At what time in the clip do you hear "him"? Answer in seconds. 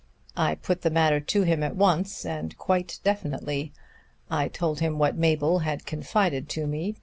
1.43-1.61, 4.79-4.97